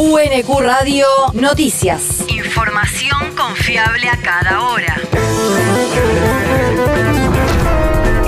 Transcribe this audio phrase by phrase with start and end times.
[0.00, 2.24] UNQ Radio Noticias.
[2.28, 4.94] Información confiable a cada hora.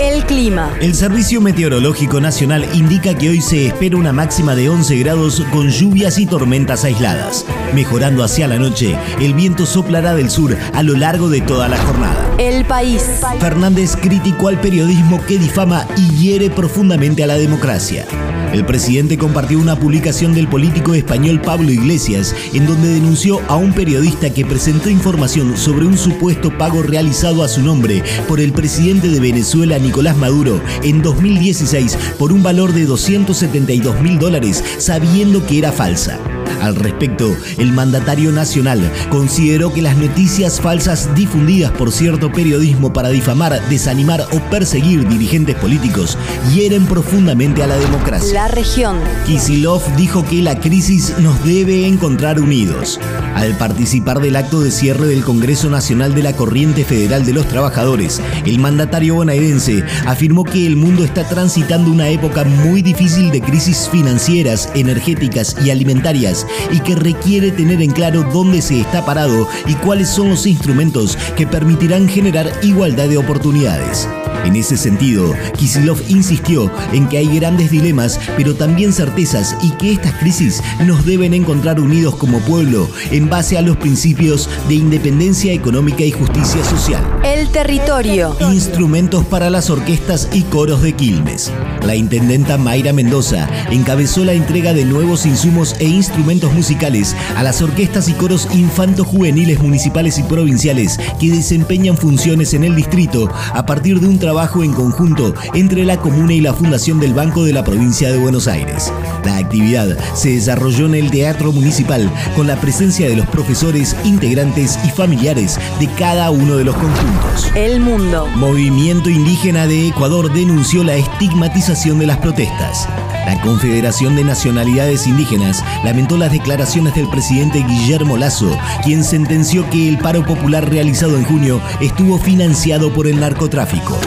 [0.01, 0.75] El clima.
[0.81, 5.71] El Servicio Meteorológico Nacional indica que hoy se espera una máxima de 11 grados con
[5.71, 7.47] lluvias y tormentas aisladas.
[7.75, 11.79] Mejorando hacia la noche, el viento soplará del sur a lo largo de toda la
[11.79, 12.31] jornada.
[12.39, 13.21] El país.
[13.39, 18.07] Fernández criticó al periodismo que difama y hiere profundamente a la democracia.
[18.53, 23.73] El presidente compartió una publicación del político español Pablo Iglesias en donde denunció a un
[23.73, 29.09] periodista que presentó información sobre un supuesto pago realizado a su nombre por el presidente
[29.09, 35.59] de Venezuela Nicolás Maduro en 2016 por un valor de 272 mil dólares sabiendo que
[35.59, 36.19] era falsa.
[36.61, 43.09] Al respecto, el mandatario nacional consideró que las noticias falsas difundidas por cierto periodismo para
[43.09, 46.19] difamar, desanimar o perseguir dirigentes políticos
[46.53, 48.35] hieren profundamente a la democracia.
[48.35, 48.99] La región.
[49.27, 53.01] Kisilov dijo que la crisis nos debe encontrar unidos.
[53.35, 57.47] Al participar del acto de cierre del Congreso Nacional de la Corriente Federal de los
[57.47, 63.41] Trabajadores, el mandatario bonaerense afirmó que el mundo está transitando una época muy difícil de
[63.41, 66.40] crisis financieras, energéticas y alimentarias
[66.71, 71.17] y que requiere tener en claro dónde se está parado y cuáles son los instrumentos
[71.37, 74.09] que permitirán generar igualdad de oportunidades.
[74.45, 79.93] En ese sentido, Kisilov insistió en que hay grandes dilemas, pero también certezas y que
[79.93, 85.53] estas crisis nos deben encontrar unidos como pueblo en base a los principios de independencia
[85.53, 87.05] económica y justicia social.
[87.23, 88.35] El territorio.
[88.41, 91.53] Instrumentos para las orquestas y coros de Quilmes.
[91.85, 97.61] La intendenta Mayra Mendoza encabezó la entrega de nuevos insumos e instrumentos musicales a las
[97.61, 103.99] orquestas y coros infanto-juveniles municipales y provinciales que desempeñan funciones en el distrito a partir
[103.99, 107.65] de un trabajo en conjunto entre la comuna y la Fundación del Banco de la
[107.65, 108.93] Provincia de Buenos Aires.
[109.25, 114.79] La actividad se desarrolló en el Teatro Municipal con la presencia de los profesores, integrantes
[114.85, 117.51] y familiares de cada uno de los conjuntos.
[117.57, 118.29] El mundo.
[118.37, 122.89] Movimiento Indígena de Ecuador denunció la estigmatización de las protestas.
[123.27, 129.89] La Confederación de Nacionalidades Indígenas lamentó las declaraciones del presidente Guillermo Lazo, quien sentenció que
[129.89, 133.99] el paro popular realizado en junio estuvo financiado por el narcotráfico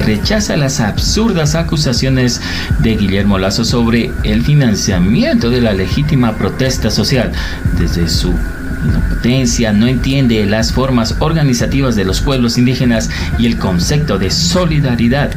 [0.00, 2.40] rechaza las absurdas acusaciones
[2.80, 7.30] de Guillermo Lazo sobre el financiamiento de la legítima protesta social.
[7.78, 8.34] Desde su
[9.08, 15.32] potencia no entiende las formas organizativas de los pueblos indígenas y el concepto de solidaridad.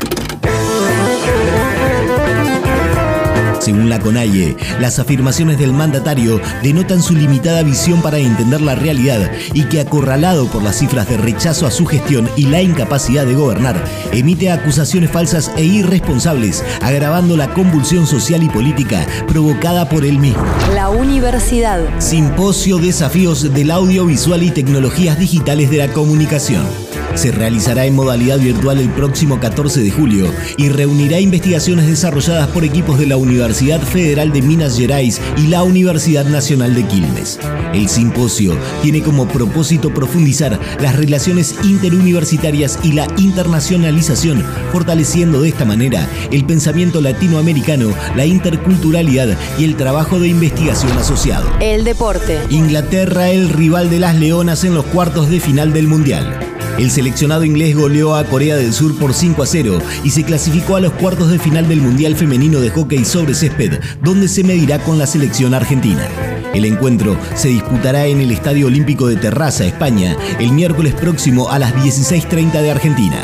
[3.63, 9.31] Según la CONAIE, las afirmaciones del mandatario denotan su limitada visión para entender la realidad
[9.53, 13.35] y que acorralado por las cifras de rechazo a su gestión y la incapacidad de
[13.35, 13.81] gobernar,
[14.12, 20.44] emite acusaciones falsas e irresponsables, agravando la convulsión social y política provocada por él mismo.
[20.75, 21.79] La universidad.
[22.00, 26.83] Simposio Desafíos del Audiovisual y Tecnologías Digitales de la Comunicación
[27.16, 32.63] se realizará en modalidad virtual el próximo 14 de julio y reunirá investigaciones desarrolladas por
[32.63, 37.40] equipos de la Universidad Federal de Minas Gerais y la Universidad Nacional de Quilmes.
[37.73, 45.66] El simposio tiene como propósito profundizar las relaciones interuniversitarias y la internacionalización, fortaleciendo de esta
[45.66, 51.50] manera el pensamiento latinoamericano, la interculturalidad y el trabajo de investigación asociado.
[51.59, 52.40] El deporte.
[52.50, 56.40] Inglaterra, el rival de las Leonas en los cuartos de final del Mundial.
[56.78, 60.78] El seleccionado inglés goleó a Corea del Sur por 5 a 0 y se clasificó
[60.78, 64.80] a los cuartos de final del Mundial Femenino de Hockey sobre césped, donde se medirá
[64.80, 66.08] con la selección argentina.
[66.53, 71.59] El encuentro se disputará en el Estadio Olímpico de Terraza, España, el miércoles próximo a
[71.59, 73.18] las 16.30 de Argentina.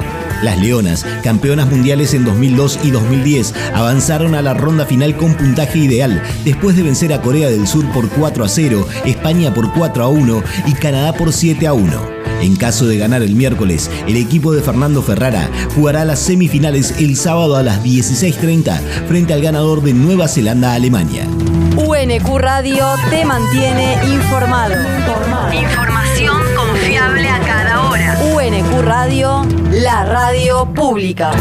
[0.44, 5.80] Las Leonas, campeonas mundiales en 2002 y 2010, avanzaron a la ronda final con puntaje
[5.80, 10.04] ideal, después de vencer a Corea del Sur por 4 a 0, España por 4
[10.04, 12.19] a 1 y Canadá por 7 a 1.
[12.42, 17.16] En caso de ganar el miércoles, el equipo de Fernando Ferrara jugará las semifinales el
[17.16, 21.26] sábado a las 16.30 frente al ganador de Nueva Zelanda-Alemania.
[21.76, 24.76] UNQ Radio te mantiene informado.
[25.54, 28.18] Información confiable a cada hora.
[28.36, 31.32] UNQ Radio, la radio pública.